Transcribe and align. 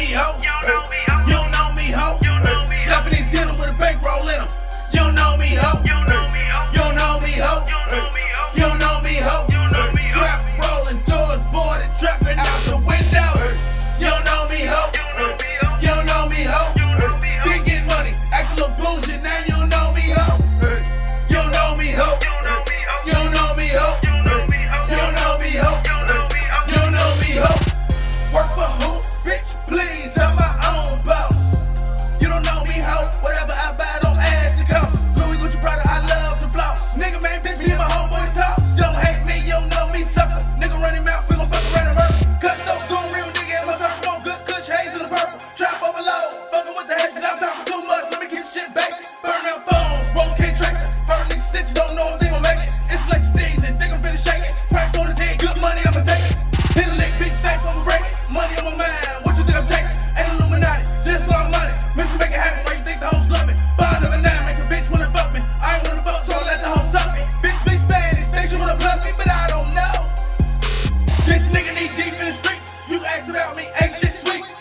me, 0.00 0.06
ho. 0.14 0.36
You 0.40 0.68
know 0.68 0.88
me, 0.88 0.96
ho. 1.08 1.09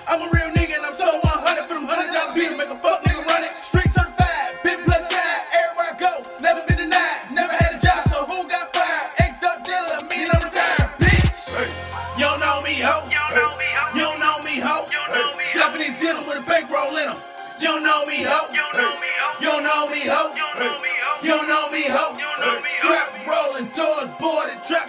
I'm 0.10 0.26
a 0.26 0.30
real 0.34 0.50
nigga 0.58 0.74
and 0.74 0.86
I'm 0.90 0.98
so 0.98 1.06
100 1.06 1.70
for 1.70 1.78
them 1.78 1.86
hundred 1.86 2.10
dollar 2.10 2.34
bills. 2.34 2.58
Make 2.58 2.74
a 2.74 2.80
fuck 2.82 3.06
nigga 3.06 3.22
run 3.30 3.46
it. 3.46 3.54
Street 3.54 3.94
certified, 3.94 4.58
been 4.66 4.82
blood 4.82 5.06
tied. 5.06 5.42
Everywhere 5.54 5.94
I 5.94 5.96
go, 6.02 6.14
never 6.42 6.66
been 6.66 6.82
denied. 6.82 7.30
Never 7.30 7.54
had 7.54 7.78
a 7.78 7.80
job, 7.80 8.02
so 8.10 8.26
who 8.26 8.42
got 8.50 8.74
fired? 8.74 9.10
Ex 9.22 9.38
up 9.46 9.62
dealer, 9.62 10.02
me 10.10 10.26
and 10.26 10.34
I'm 10.34 10.42
retired, 10.50 10.90
bitch. 10.98 11.30
Hey. 11.54 11.70
You 12.18 12.26
don't 12.26 12.42
know 12.42 12.58
me, 12.66 12.82
ho. 12.82 13.06
You 13.06 13.22
don't 13.22 13.38
know 13.38 13.54
me, 13.54 13.70
ho. 13.70 13.86
You 13.94 14.04
don't 14.10 14.18
know 14.18 14.38
me, 14.50 14.56
ho. 14.66 14.78
Japanese 15.54 15.96
dealer 16.02 16.26
with 16.26 16.42
a 16.42 16.46
bankroll 16.50 16.90
in 16.98 17.14
him. 17.14 17.20
You 17.62 17.70
don't 17.78 17.86
know 17.86 18.02
me, 18.10 18.26
ho. 18.26 18.50
You 18.50 18.66
don't 18.66 18.82
know 18.82 18.94
me, 18.98 19.10
ho. 19.14 19.30
You 19.38 19.50
don't 19.54 19.62
know 19.62 19.84
me, 19.94 20.02
ho. 20.10 20.22
You 20.34 20.50
don't 20.50 20.66
know 20.66 20.74
me, 20.82 20.98
ho. 21.06 21.14
You 21.22 21.32
don't 21.38 21.46
know 21.54 21.66
me, 21.70 21.84
ho. 21.86 22.06
You 22.18 22.26
don't 22.26 22.42
know 22.42 22.58
me, 22.66 22.74
ho. 22.82 22.90
Trap 22.90 23.08
rolling 23.30 23.70
doors, 23.78 24.10
boarded 24.18 24.58
trap. 24.66 24.89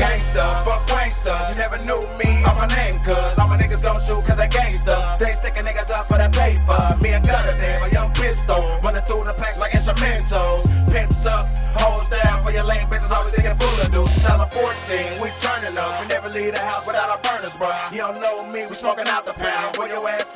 Gangsta, 0.00 0.64
fuck 0.64 0.80
gangsta. 0.88 1.50
You 1.50 1.56
never 1.56 1.76
knew 1.84 2.00
me 2.16 2.40
or 2.48 2.56
my 2.56 2.64
name, 2.72 2.96
cuz 3.04 3.36
all 3.36 3.48
my 3.52 3.58
niggas 3.60 3.82
gon' 3.82 4.00
shoot 4.00 4.24
cause 4.24 4.38
they 4.40 4.48
gangsta. 4.48 4.96
They 5.18 5.34
stickin' 5.34 5.66
niggas 5.66 5.90
up 5.92 6.06
for 6.06 6.16
that 6.16 6.32
paper. 6.32 6.80
Me 7.02 7.12
and 7.12 7.20
Gutter 7.26 7.52
damn, 7.60 7.84
a 7.84 7.88
young 7.92 8.10
pistol. 8.12 8.80
runnin' 8.82 9.04
through 9.04 9.24
the 9.24 9.34
packs 9.34 9.60
like 9.60 9.72
instrumentals. 9.72 10.64
Pimps 10.90 11.26
up, 11.26 11.44
hoes 11.76 12.08
down 12.08 12.42
for 12.42 12.50
your 12.50 12.64
lame 12.64 12.88
bitches, 12.88 13.12
always 13.12 13.34
thinking 13.34 13.52
full 13.60 13.76
of 13.76 13.92
dudes. 13.92 14.16
Style 14.24 14.48
14, 14.48 15.20
we 15.20 15.28
turnin' 15.36 15.76
up. 15.76 16.00
We 16.00 16.08
never 16.08 16.30
leave 16.30 16.54
the 16.56 16.64
house 16.64 16.86
without 16.86 17.10
our 17.12 17.20
burners, 17.20 17.52
bruh. 17.60 17.92
You 17.92 17.98
don't 17.98 18.20
know 18.24 18.46
me, 18.48 18.64
we 18.64 18.74
smokin' 18.74 19.06
out 19.06 19.28
the 19.28 19.36
pound. 19.36 19.76
Where 19.76 19.88
your 19.88 20.08
ass 20.08 20.32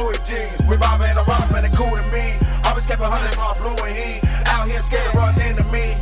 Chewy 0.00 0.16
jeans, 0.24 0.56
We 0.66 0.78
mobbing 0.78 1.12
the 1.12 1.24
rock, 1.28 1.52
man, 1.52 1.66
it 1.66 1.76
cool 1.76 1.92
to 1.92 2.02
me. 2.08 2.32
Always 2.64 2.86
kept 2.86 3.04
a 3.04 3.04
hundred, 3.04 3.36
my 3.36 3.52
blue 3.60 3.76
and 3.84 3.92
he. 3.92 4.16
Out 4.48 4.64
here 4.66 4.80
scared, 4.80 5.14
running 5.14 5.52
into 5.52 5.64
me. 5.68 5.92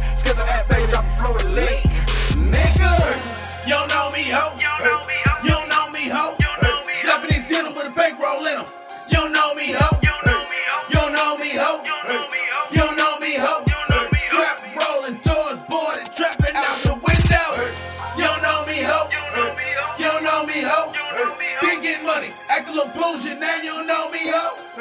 money. 22.19 22.33
Act 22.51 22.69
a 22.69 22.73
little 22.73 22.91
bullshit, 22.93 23.39
now 23.39 23.57
you 23.63 23.71
don't 23.71 23.87
know 23.87 24.11
me, 24.11 24.27
yo. 24.27 24.78